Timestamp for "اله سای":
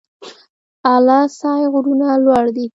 0.95-1.63